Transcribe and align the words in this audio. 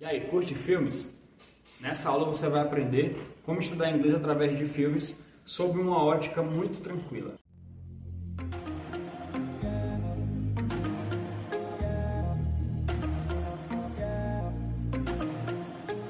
E 0.00 0.04
aí, 0.06 0.20
curte 0.22 0.54
filmes? 0.54 1.12
Nessa 1.78 2.08
aula 2.08 2.24
você 2.24 2.48
vai 2.48 2.62
aprender 2.62 3.18
como 3.44 3.60
estudar 3.60 3.90
inglês 3.90 4.14
através 4.14 4.56
de 4.56 4.64
filmes 4.64 5.22
sob 5.44 5.78
uma 5.78 6.02
ótica 6.02 6.42
muito 6.42 6.80
tranquila. 6.80 7.34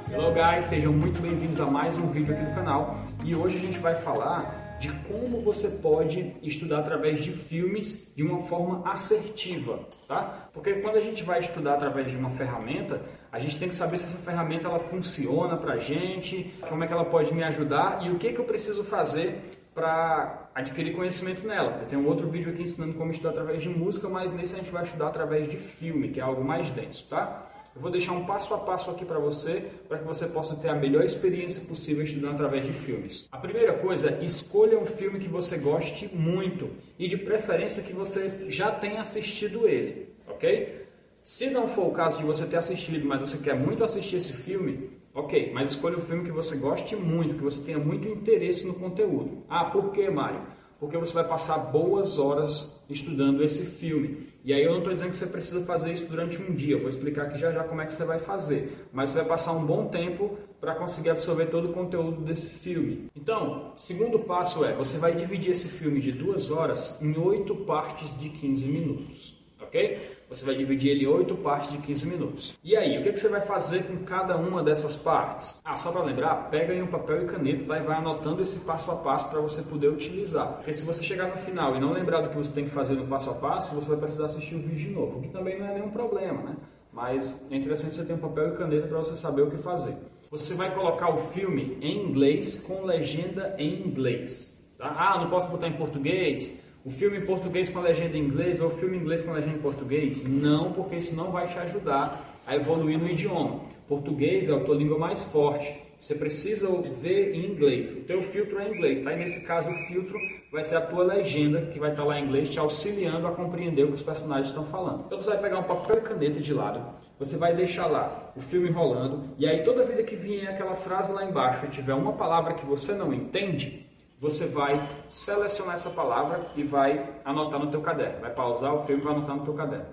Hello 0.09 0.32
guys, 0.32 0.66
sejam 0.66 0.93
muito 0.93 1.20
bem-vindos 1.20 1.61
a 1.61 1.66
mais 1.66 1.98
um 1.98 2.12
vídeo 2.12 2.32
aqui 2.32 2.45
do 2.45 2.54
canal 2.54 2.96
e 3.25 3.34
hoje 3.34 3.57
a 3.57 3.61
gente 3.61 3.79
vai 3.80 3.96
falar 3.96 4.70
de 4.80 4.90
como 5.06 5.42
você 5.42 5.68
pode 5.68 6.34
estudar 6.42 6.78
através 6.78 7.22
de 7.22 7.30
filmes 7.30 8.10
de 8.16 8.22
uma 8.22 8.40
forma 8.40 8.90
assertiva, 8.90 9.78
tá? 10.08 10.48
Porque 10.54 10.72
quando 10.80 10.96
a 10.96 11.00
gente 11.00 11.22
vai 11.22 11.38
estudar 11.38 11.74
através 11.74 12.10
de 12.10 12.16
uma 12.16 12.30
ferramenta, 12.30 13.02
a 13.30 13.38
gente 13.38 13.58
tem 13.58 13.68
que 13.68 13.74
saber 13.74 13.98
se 13.98 14.06
essa 14.06 14.18
ferramenta 14.18 14.68
ela 14.68 14.78
funciona 14.78 15.54
pra 15.58 15.77
gente, 15.77 16.55
como 16.66 16.82
é 16.82 16.86
que 16.86 16.95
ela 16.95 17.05
pode 17.05 17.32
me 17.34 17.45
ajudar 17.45 18.02
e 18.02 18.10
o 18.10 18.19
que, 18.19 18.32
que 18.32 18.41
eu 18.41 18.45
preciso 18.45 18.82
fazer 18.82 19.60
para 19.74 20.48
adquirir 20.55 20.97
conhecimento 20.97 21.47
nela. 21.47 21.80
Eu 21.83 21.86
tenho 21.86 22.00
um 22.00 22.06
outro 22.06 22.28
vídeo 22.30 22.50
aqui 22.50 22.62
ensinando 22.62 22.94
como 22.94 23.10
estudar 23.10 23.30
através 23.30 23.62
de 23.62 23.69
música, 23.69 24.08
mas 24.08 24.33
nesse 24.33 24.55
a 24.55 24.58
gente 24.58 24.72
vai 24.72 24.83
estudar 24.83 25.08
através 25.08 25.47
de 25.47 25.58
filme, 25.58 26.08
que 26.08 26.19
é 26.19 26.22
algo 26.22 26.42
mais 26.42 26.70
denso, 26.70 27.06
tá? 27.06 27.50
Eu 27.74 27.80
vou 27.80 27.91
deixar 27.91 28.12
um 28.12 28.24
passo 28.27 28.52
a 28.52 28.59
passo 28.59 28.91
aqui 28.91 29.05
para 29.05 29.19
você, 29.20 29.70
para 29.88 29.98
que 29.98 30.05
você 30.05 30.27
possa 30.27 30.56
ter 30.56 30.69
a 30.69 30.74
melhor 30.74 31.05
experiência 31.05 31.65
possível 31.66 32.02
estudando 32.02 32.34
através 32.34 32.66
de 32.66 32.73
filmes. 32.73 33.28
A 33.30 33.38
primeira 33.38 33.74
coisa, 33.74 34.19
escolha 34.23 34.78
um 34.78 34.87
filme 34.87 35.20
que 35.20 35.28
você 35.28 35.56
goste 35.56 36.09
muito 36.14 36.70
e 36.98 37.06
de 37.06 37.16
preferência 37.16 37.83
que 37.83 37.92
você 37.92 38.47
já 38.48 38.73
tenha 38.73 39.01
assistido 39.01 39.69
ele, 39.69 40.09
ok? 40.28 40.87
Se 41.23 41.51
não 41.51 41.69
for 41.69 41.87
o 41.87 41.92
caso 41.92 42.19
de 42.19 42.25
você 42.25 42.45
ter 42.45 42.56
assistido, 42.56 43.06
mas 43.06 43.20
você 43.20 43.38
quer 43.38 43.55
muito 43.55 43.84
assistir 43.84 44.16
esse 44.16 44.42
filme, 44.42 44.91
ok, 45.14 45.52
mas 45.52 45.70
escolha 45.70 45.97
um 45.97 46.02
filme 46.02 46.25
que 46.25 46.33
você 46.33 46.56
goste 46.56 46.97
muito, 46.97 47.37
que 47.37 47.42
você 47.42 47.61
tenha 47.62 47.78
muito 47.78 48.09
interesse 48.09 48.66
no 48.66 48.75
conteúdo. 48.75 49.44
Ah, 49.48 49.66
por 49.66 49.92
que, 49.92 50.11
Mário? 50.11 50.41
Porque 50.81 50.97
você 50.97 51.12
vai 51.12 51.28
passar 51.28 51.59
boas 51.59 52.19
horas 52.19 52.83
estudando 52.89 53.45
esse 53.45 53.78
filme. 53.78 54.27
E 54.42 54.53
aí 54.53 54.64
eu 54.64 54.73
não 54.73 54.78
estou 54.78 54.95
dizendo 54.95 55.11
que 55.11 55.19
você 55.19 55.27
precisa 55.27 55.64
fazer 55.67 55.92
isso 55.92 56.09
durante 56.09 56.41
um 56.41 56.55
dia, 56.55 56.75
eu 56.75 56.81
vou 56.81 56.89
explicar 56.89 57.27
aqui 57.27 57.39
já 57.39 57.53
já 57.53 57.62
como 57.62 57.83
é 57.83 57.87
que 57.87 57.92
você 57.92 58.05
vai 58.05 58.19
fazer. 58.19 58.89
Mas 58.91 59.11
você 59.11 59.19
vai 59.19 59.28
passar 59.28 59.53
um 59.53 59.67
bom 59.67 59.89
tempo 59.89 60.39
para 60.59 60.75
conseguir 60.75 61.11
absorver 61.11 61.47
todo 61.47 61.70
o 61.70 61.72
conteúdo 61.72 62.22
desse 62.22 62.48
filme. 62.48 63.11
Então, 63.14 63.72
segundo 63.77 64.19
passo 64.20 64.64
é, 64.64 64.72
você 64.72 64.98
vai 64.98 65.14
dividir 65.14 65.53
esse 65.53 65.69
filme 65.69 66.00
de 66.00 66.12
duas 66.12 66.50
horas 66.50 66.98
em 67.00 67.17
oito 67.19 67.55
partes 67.55 68.19
de 68.19 68.31
15 68.31 68.69
minutos 68.69 69.41
ok? 69.70 70.19
Você 70.31 70.47
vai 70.47 70.55
dividir 70.55 70.92
ele 70.92 71.06
em 71.06 71.09
oito 71.09 71.34
partes 71.39 71.73
de 71.73 71.78
15 71.78 72.09
minutos. 72.09 72.59
E 72.62 72.77
aí, 72.77 72.97
o 72.97 73.03
que, 73.03 73.14
que 73.14 73.19
você 73.19 73.28
vai 73.28 73.41
fazer 73.41 73.83
com 73.83 74.05
cada 74.05 74.37
uma 74.37 74.62
dessas 74.62 74.95
partes? 74.95 75.61
Ah, 75.64 75.77
só 75.77 75.91
para 75.91 76.05
lembrar, 76.05 76.48
pega 76.50 76.72
aí 76.72 76.81
um 76.81 76.87
papel 76.87 77.22
e 77.22 77.27
caneta 77.27 77.64
tá? 77.64 77.78
e 77.78 77.83
vai 77.83 77.97
anotando 77.97 78.41
esse 78.41 78.61
passo 78.61 78.92
a 78.92 78.97
passo 78.97 79.28
para 79.28 79.41
você 79.41 79.61
poder 79.62 79.89
utilizar. 79.89 80.55
Porque 80.55 80.72
se 80.72 80.87
você 80.87 81.03
chegar 81.03 81.27
no 81.27 81.37
final 81.37 81.75
e 81.75 81.81
não 81.81 81.92
lembrar 81.92 82.20
do 82.20 82.28
que 82.28 82.37
você 82.37 82.53
tem 82.55 82.62
que 82.62 82.70
fazer 82.70 82.95
no 82.95 83.09
passo 83.09 83.28
a 83.28 83.34
passo, 83.34 83.75
você 83.75 83.89
vai 83.89 83.98
precisar 83.98 84.27
assistir 84.27 84.55
o 84.55 84.61
vídeo 84.61 84.77
de 84.77 84.91
novo, 84.91 85.19
o 85.19 85.22
que 85.22 85.31
também 85.31 85.59
não 85.59 85.67
é 85.67 85.75
nenhum 85.75 85.91
problema, 85.91 86.41
né? 86.44 86.56
Mas 86.92 87.44
é 87.50 87.56
interessante 87.56 87.97
você 87.97 88.05
ter 88.05 88.12
um 88.12 88.19
papel 88.19 88.55
e 88.55 88.56
caneta 88.56 88.87
para 88.87 88.98
você 88.98 89.17
saber 89.17 89.42
o 89.42 89.50
que 89.50 89.59
fazer. 89.59 89.97
Você 90.31 90.55
vai 90.55 90.72
colocar 90.72 91.12
o 91.12 91.19
filme 91.19 91.77
em 91.81 92.09
inglês 92.09 92.65
com 92.69 92.84
legenda 92.84 93.56
em 93.59 93.84
inglês. 93.84 94.56
Tá? 94.78 94.94
Ah, 94.97 95.20
não 95.20 95.28
posso 95.28 95.48
botar 95.48 95.67
em 95.67 95.77
português? 95.77 96.56
O 96.84 96.91
filme 96.91 97.19
em 97.19 97.27
português 97.27 97.69
com 97.69 97.78
a 97.78 97.83
legenda 97.83 98.17
em 98.17 98.25
inglês 98.25 98.61
ou 98.61 98.69
o 98.69 98.70
filme 98.70 98.97
em 98.97 99.00
inglês 99.00 99.23
com 99.23 99.31
a 99.31 99.34
legenda 99.34 99.56
em 99.56 99.61
português? 99.61 100.27
Não, 100.27 100.73
porque 100.73 100.97
isso 100.97 101.14
não 101.14 101.31
vai 101.31 101.47
te 101.47 101.59
ajudar 101.59 102.41
a 102.47 102.56
evoluir 102.56 102.98
no 102.98 103.09
idioma. 103.09 103.61
Português 103.87 104.48
é 104.48 104.55
a 104.55 104.61
tua 104.61 104.77
língua 104.77 104.98
mais 104.98 105.25
forte. 105.25 105.75
Você 106.00 106.14
precisa 106.14 106.67
ver 107.03 107.34
em 107.34 107.45
inglês. 107.45 107.95
O 107.98 108.05
teu 108.05 108.22
filtro 108.22 108.59
é 108.59 108.69
em 108.69 108.75
inglês, 108.75 109.03
tá? 109.03 109.12
E 109.12 109.17
nesse 109.17 109.45
caso 109.45 109.70
o 109.70 109.75
filtro 109.89 110.19
vai 110.50 110.64
ser 110.64 110.77
a 110.77 110.81
tua 110.81 111.05
legenda 111.05 111.66
que 111.66 111.78
vai 111.78 111.91
estar 111.91 112.04
lá 112.04 112.19
em 112.19 112.25
inglês 112.25 112.50
te 112.50 112.59
auxiliando 112.59 113.27
a 113.27 113.33
compreender 113.33 113.84
o 113.84 113.88
que 113.88 113.94
os 113.94 114.03
personagens 114.03 114.49
estão 114.49 114.65
falando. 114.65 115.04
Então 115.06 115.21
você 115.21 115.28
vai 115.28 115.41
pegar 115.41 115.59
um 115.59 115.65
papel 115.65 115.99
e 115.99 116.00
caneta 116.00 116.41
de 116.41 116.54
lado, 116.54 116.83
você 117.19 117.37
vai 117.37 117.54
deixar 117.54 117.87
lá 117.87 118.33
o 118.34 118.41
filme 118.41 118.71
rolando 118.71 119.25
e 119.38 119.47
aí 119.47 119.62
toda 119.62 119.84
vida 119.84 120.03
que 120.03 120.16
vier 120.16 120.49
aquela 120.49 120.75
frase 120.75 121.12
lá 121.12 121.22
embaixo 121.22 121.66
e 121.66 121.69
tiver 121.69 121.93
uma 121.93 122.15
palavra 122.15 122.54
que 122.54 122.65
você 122.65 122.94
não 122.94 123.12
entende, 123.12 123.87
você 124.20 124.47
vai 124.47 124.86
selecionar 125.08 125.76
essa 125.76 125.91
palavra 125.91 126.41
e 126.54 126.62
vai 126.62 127.08
anotar 127.25 127.58
no 127.58 127.70
teu 127.70 127.81
caderno. 127.81 128.20
Vai 128.20 128.31
pausar 128.34 128.75
o 128.75 128.84
filme 128.84 129.00
e 129.00 129.04
vai 129.04 129.14
anotar 129.14 129.36
no 129.36 129.44
teu 129.44 129.54
caderno. 129.54 129.86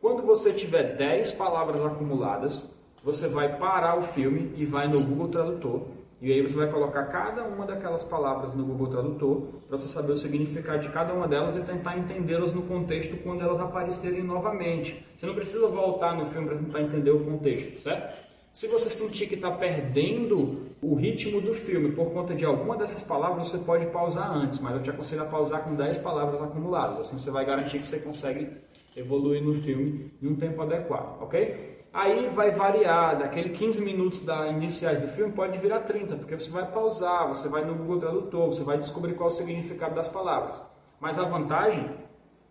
Quando 0.00 0.22
você 0.22 0.54
tiver 0.54 0.96
10 0.96 1.32
palavras 1.32 1.84
acumuladas, 1.84 2.64
você 3.04 3.28
vai 3.28 3.58
parar 3.58 3.98
o 3.98 4.02
filme 4.02 4.54
e 4.56 4.64
vai 4.64 4.88
no 4.88 5.04
Google 5.04 5.28
Tradutor. 5.28 5.82
E 6.20 6.32
aí 6.32 6.40
você 6.40 6.56
vai 6.56 6.68
colocar 6.68 7.04
cada 7.06 7.44
uma 7.44 7.66
daquelas 7.66 8.02
palavras 8.02 8.54
no 8.54 8.64
Google 8.64 8.88
Tradutor 8.88 9.42
para 9.68 9.78
você 9.78 9.86
saber 9.86 10.12
o 10.12 10.16
significado 10.16 10.80
de 10.80 10.88
cada 10.88 11.12
uma 11.12 11.28
delas 11.28 11.56
e 11.56 11.60
tentar 11.60 11.98
entendê-las 11.98 12.52
no 12.54 12.62
contexto 12.62 13.16
quando 13.22 13.42
elas 13.42 13.60
aparecerem 13.60 14.22
novamente. 14.22 15.04
Você 15.16 15.26
não 15.26 15.34
precisa 15.34 15.68
voltar 15.68 16.16
no 16.16 16.26
filme 16.26 16.48
para 16.48 16.58
tentar 16.58 16.80
entender 16.80 17.10
o 17.10 17.24
contexto, 17.24 17.78
certo? 17.78 18.28
Se 18.52 18.66
você 18.68 18.90
sentir 18.90 19.28
que 19.28 19.34
está 19.34 19.50
perdendo 19.50 20.68
o 20.82 20.94
ritmo 20.94 21.40
do 21.40 21.54
filme 21.54 21.92
por 21.92 22.12
conta 22.12 22.34
de 22.34 22.44
alguma 22.44 22.76
dessas 22.76 23.02
palavras, 23.02 23.48
você 23.48 23.58
pode 23.58 23.86
pausar 23.86 24.30
antes, 24.32 24.58
mas 24.60 24.74
eu 24.74 24.82
te 24.82 24.90
aconselho 24.90 25.22
a 25.22 25.26
pausar 25.26 25.62
com 25.62 25.74
10 25.74 25.98
palavras 25.98 26.40
acumuladas. 26.40 27.00
Assim 27.00 27.18
você 27.18 27.30
vai 27.30 27.44
garantir 27.44 27.78
que 27.78 27.86
você 27.86 28.00
consegue 28.00 28.48
evoluir 28.96 29.42
no 29.42 29.54
filme 29.54 30.12
em 30.20 30.28
um 30.28 30.36
tempo 30.36 30.60
adequado, 30.62 31.22
ok? 31.22 31.76
Aí 31.92 32.28
vai 32.30 32.50
variar, 32.50 33.18
daquele 33.18 33.50
15 33.50 33.84
minutos 33.84 34.24
da 34.24 34.48
iniciais 34.48 35.00
do 35.00 35.08
filme 35.08 35.32
pode 35.32 35.56
virar 35.58 35.80
30, 35.80 36.16
porque 36.16 36.38
você 36.38 36.50
vai 36.50 36.70
pausar, 36.70 37.28
você 37.28 37.48
vai 37.48 37.64
no 37.64 37.74
Google 37.74 37.98
Tradutor, 37.98 38.46
você 38.48 38.62
vai 38.62 38.78
descobrir 38.78 39.14
qual 39.14 39.30
é 39.30 39.32
o 39.32 39.34
significado 39.34 39.94
das 39.94 40.08
palavras. 40.08 40.62
Mas 41.00 41.18
a 41.18 41.24
vantagem 41.24 41.90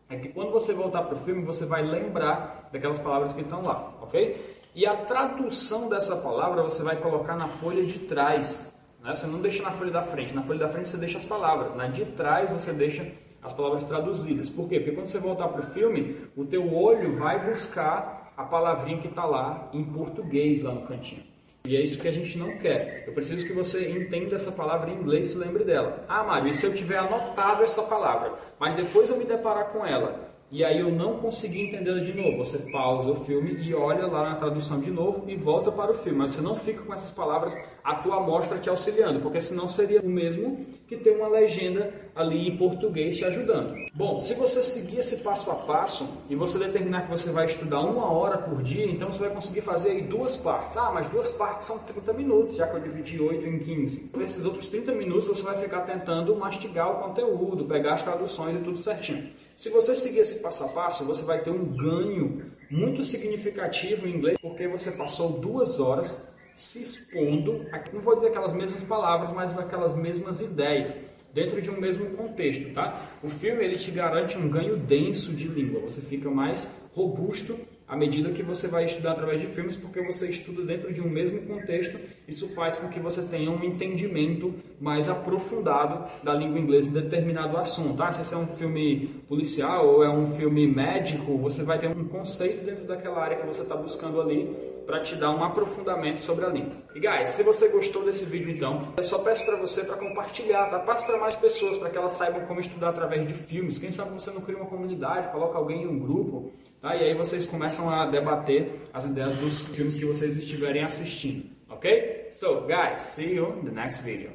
é 0.09 0.18
que 0.18 0.30
quando 0.30 0.52
você 0.52 0.74
voltar 0.74 1.03
para 1.03 1.16
o 1.16 1.19
filme, 1.19 1.44
você 1.44 1.66
vai 1.66 1.84
lembrar 1.84 2.69
daquelas 2.72 3.00
palavras 3.00 3.34
que 3.34 3.41
estão 3.41 3.62
lá, 3.62 3.94
ok? 4.02 4.56
E 4.77 4.85
a 4.85 4.95
tradução 4.95 5.89
dessa 5.89 6.17
palavra 6.17 6.61
você 6.61 6.83
vai 6.83 6.97
colocar 6.97 7.35
na 7.35 7.47
folha 7.47 7.83
de 7.83 7.97
trás. 7.97 8.77
Né? 9.03 9.15
Você 9.15 9.25
não 9.25 9.41
deixa 9.41 9.63
na 9.63 9.71
folha 9.71 9.89
da 9.89 10.03
frente. 10.03 10.35
Na 10.35 10.43
folha 10.43 10.59
da 10.59 10.69
frente 10.69 10.88
você 10.88 10.97
deixa 10.97 11.17
as 11.17 11.25
palavras. 11.25 11.73
Na 11.73 11.88
de 11.88 12.05
trás 12.05 12.51
você 12.51 12.71
deixa 12.71 13.11
as 13.41 13.51
palavras 13.51 13.83
traduzidas. 13.85 14.51
Por 14.51 14.69
quê? 14.69 14.79
Porque 14.79 14.91
quando 14.91 15.07
você 15.07 15.19
voltar 15.19 15.47
para 15.47 15.61
o 15.61 15.65
filme, 15.65 16.17
o 16.35 16.45
teu 16.45 16.71
olho 16.71 17.17
vai 17.17 17.49
buscar 17.49 18.31
a 18.38 18.43
palavrinha 18.43 18.99
que 18.99 19.07
está 19.07 19.25
lá 19.25 19.67
em 19.73 19.83
português, 19.83 20.61
lá 20.61 20.73
no 20.73 20.83
cantinho. 20.83 21.23
E 21.65 21.75
é 21.75 21.81
isso 21.81 21.99
que 21.99 22.07
a 22.07 22.13
gente 22.13 22.38
não 22.38 22.59
quer. 22.59 23.03
Eu 23.07 23.13
preciso 23.13 23.47
que 23.47 23.53
você 23.53 23.89
entenda 23.89 24.35
essa 24.35 24.51
palavra 24.51 24.91
em 24.91 24.99
inglês 24.99 25.25
e 25.25 25.29
se 25.31 25.38
lembre 25.39 25.63
dela. 25.63 26.03
Ah, 26.07 26.23
Mário, 26.23 26.49
e 26.49 26.53
se 26.53 26.67
eu 26.67 26.75
tiver 26.75 26.99
anotado 26.99 27.63
essa 27.63 27.81
palavra, 27.81 28.31
mas 28.59 28.75
depois 28.75 29.09
eu 29.09 29.17
me 29.17 29.25
deparar 29.25 29.69
com 29.69 29.83
ela 29.83 30.26
e 30.50 30.63
aí 30.63 30.80
eu 30.80 30.90
não 30.90 31.18
consegui 31.18 31.68
entendê-la 31.68 32.00
de 32.00 32.13
novo. 32.13 32.38
Você 32.38 32.72
pausa 32.72 33.12
o 33.12 33.16
filme 33.16 33.52
e 33.62 33.74
olha 33.74 34.08
lá 34.08 34.30
na 34.30 34.35
tradução 34.35 34.80
de 34.80 34.90
novo 34.90 35.30
e 35.30 35.35
volta 35.35 35.72
para 35.72 35.91
o 35.91 35.96
filme. 35.96 36.19
Mas 36.19 36.34
você 36.34 36.41
não 36.41 36.56
fica 36.56 36.84
com 36.84 36.94
essas 36.94 37.12
palavras 37.12 37.53
a 37.88 37.96
tua 37.96 38.18
amostra 38.18 38.59
te 38.59 38.70
auxiliando, 38.70 39.22
porque 39.22 39.40
senão 39.40 39.66
seria 39.66 40.02
o 40.02 40.09
mesmo 40.09 40.66
que 40.86 40.98
ter 40.98 41.12
uma 41.12 41.30
legenda 41.30 41.94
ali 42.14 42.50
em 42.50 42.58
português 42.58 43.16
te 43.16 43.24
ajudando. 43.24 43.74
Bom, 43.94 44.20
se 44.20 44.34
você 44.34 44.62
seguir 44.62 45.00
esse 45.00 45.24
passo 45.24 45.50
a 45.50 45.56
passo 45.56 46.18
e 46.30 46.36
você 46.36 46.59
determinar 46.59 47.03
que 47.03 47.09
você 47.09 47.31
vai 47.31 47.46
estudar 47.46 47.80
uma 47.80 48.12
hora 48.12 48.40
por 48.40 48.62
dia, 48.62 48.86
então 48.86 49.09
você 49.09 49.20
vai 49.20 49.30
conseguir 49.30 49.62
fazer 49.62 49.92
aí 49.92 50.02
duas 50.02 50.36
partes. 50.36 50.75
Ah, 50.75 50.92
mas 50.94 51.08
duas 51.08 51.31
partes 51.31 51.68
são 51.68 51.80
30 51.80 52.12
minutos, 52.12 52.58
já 52.58 52.68
que 52.68 52.75
eu 52.75 52.81
dividi 52.81 53.22
8 53.22 53.48
em 53.48 53.58
15. 53.58 54.12
Nesses 54.18 54.46
outros 54.46 54.68
30 54.68 54.92
minutos 54.92 55.30
você 55.30 55.44
vai 55.44 55.58
ficar 55.58 55.84
tentando 55.84 56.36
mastigar 56.36 56.92
o 56.92 57.08
conteúdo, 57.08 57.64
pegar 57.64 57.94
as 57.94 58.04
traduções 58.04 58.58
e 58.58 58.64
tudo 58.64 58.78
certinho. 58.78 59.30
Se 59.56 59.69
você 59.69 59.96
seguir 59.96 60.19
esse 60.19 60.44
passo 60.44 60.66
a 60.66 60.68
passo, 60.68 61.06
você 61.06 61.25
vai 61.25 61.40
ter 61.40 61.52
um 61.52 61.64
ganho 61.64 62.52
muito 62.69 63.02
significativo 63.02 64.06
em 64.06 64.18
inglês, 64.18 64.38
porque 64.42 64.68
você 64.68 64.92
passou 64.92 65.40
duas 65.40 65.80
horas 65.80 66.22
se 66.57 66.81
expondo, 66.81 67.68
não 67.94 68.01
vou 68.01 68.15
dizer 68.15 68.30
aquelas 68.30 68.51
mesmas 68.51 68.83
palavras, 68.83 69.31
mas 69.31 69.56
aquelas 69.56 69.95
mesmas 69.95 70.42
ideias 70.42 70.98
dentro 71.31 71.62
de 71.62 71.69
um 71.69 71.80
mesmo 71.80 72.09
contexto, 72.18 72.74
tá? 72.74 73.12
O 73.21 73.30
filme 73.30 73.63
ele 73.63 73.77
te 73.77 73.92
garante 73.92 74.39
um 74.39 74.50
ganho 74.50 74.75
denso 74.75 75.36
de 75.36 75.48
língua, 75.48 75.81
você 75.81 76.01
fica 76.01 76.31
mais 76.31 76.75
robusto 76.94 77.59
à 77.88 77.95
medida 77.95 78.31
que 78.31 78.44
você 78.44 78.68
vai 78.68 78.86
estudar 78.86 79.12
através 79.12 79.39
de 79.39 79.48
filmes, 79.48 79.75
porque 79.75 80.01
você 80.01 80.28
estuda 80.28 80.63
dentro 80.63 80.94
de 80.94 81.01
um 81.01 81.10
mesmo 81.10 81.42
contexto, 81.44 81.98
isso 82.28 82.54
faz 82.54 82.78
com 82.78 82.89
que 82.89 83.00
você 83.00 83.22
tenha 83.22 83.50
um 83.50 83.63
entendimento 83.63 84.54
mais 84.80 85.07
aprofundado 85.07 86.06
da 86.22 86.34
língua 86.34 86.60
inglesa 86.60 86.89
em 86.89 86.94
determinado 86.94 87.57
assunto. 87.57 88.01
Ah, 88.04 88.12
se 88.12 88.34
é 88.34 88.38
um 88.38 88.48
filme 88.48 89.24
policial 89.28 89.88
ou 89.88 90.04
é 90.04 90.10
um 90.10 90.28
filme 90.28 90.68
médico, 90.68 91.38
você 91.38 91.63
vai 91.63 91.80
ter 91.80 91.88
um 91.88 92.06
conceito 92.06 92.66
dentro 92.66 92.86
daquela 92.86 93.22
área 93.22 93.38
que 93.38 93.48
você 93.48 93.62
está 93.62 93.75
buscando 93.75 94.19
ali 94.19 94.75
para 94.88 95.01
te 95.01 95.18
dar 95.18 95.31
um 95.31 95.44
aprofundamento 95.44 96.19
sobre 96.19 96.45
a 96.45 96.50
língua. 96.50 96.78
E 96.95 97.00
guys, 97.01 97.31
se 97.31 97.44
você 97.44 97.69
gostou 97.74 98.06
desse 98.06 98.25
vídeo 98.25 98.50
então, 98.50 98.80
eu 98.95 99.04
só 99.04 99.19
peço 99.19 99.45
para 99.45 99.57
você 99.57 99.83
para 99.83 99.98
compartilhar, 99.98 100.69
tá? 100.69 100.80
Passe 100.80 101.06
para 101.06 101.19
mais 101.19 101.36
pessoas 101.36 101.78
para 101.78 101.90
que 101.90 101.98
elas 101.98 102.13
saibam 102.13 102.45
como 102.45 102.62
estudar 102.62 102.90
através 102.90 103.28
de 103.28 103.33
filmes. 103.33 103.78
Quem 103.78 103.92
sabe 103.92 104.12
você 104.12 104.31
não 104.31 104.40
cria 104.40 104.57
uma 104.57 104.66
comunidade, 104.66 105.30
coloca 105.33 105.57
alguém 105.57 105.83
em 105.83 105.88
um 105.88 106.00
grupo, 106.00 106.54
tá? 106.81 106.95
E 106.95 107.04
aí 107.04 107.13
vocês 107.13 107.45
começam 107.77 107.89
a 107.89 108.06
debater 108.07 108.89
as 108.91 109.06
ideias 109.06 109.39
dos 109.39 109.63
filmes 109.75 109.95
que 109.95 110.06
vocês 110.06 110.35
estiverem 110.35 110.83
assistindo, 110.83 111.45
ok? 111.69 112.29
So, 112.33 112.62
guys, 112.62 113.03
see 113.03 113.35
you 113.35 113.59
in 113.59 113.65
the 113.65 113.71
next 113.71 114.03
video. 114.03 114.31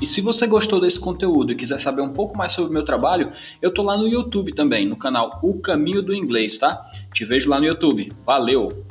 E 0.00 0.06
se 0.06 0.20
você 0.20 0.46
gostou 0.46 0.80
desse 0.80 1.00
conteúdo 1.00 1.52
e 1.52 1.54
quiser 1.54 1.78
saber 1.78 2.02
um 2.02 2.12
pouco 2.12 2.36
mais 2.36 2.52
sobre 2.52 2.70
o 2.70 2.72
meu 2.72 2.84
trabalho, 2.84 3.32
eu 3.62 3.72
tô 3.72 3.82
lá 3.82 3.96
no 3.96 4.06
YouTube 4.06 4.54
também, 4.54 4.86
no 4.86 4.96
canal 4.96 5.38
O 5.42 5.58
Caminho 5.60 6.02
do 6.02 6.14
Inglês, 6.14 6.58
tá? 6.58 6.90
Te 7.12 7.24
vejo 7.24 7.48
lá 7.48 7.58
no 7.58 7.66
YouTube. 7.66 8.12
Valeu! 8.24 8.85